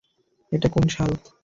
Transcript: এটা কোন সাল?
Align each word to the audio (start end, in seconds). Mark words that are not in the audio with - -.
এটা 0.51 0.67
কোন 0.69 0.85
সাল? 0.95 1.11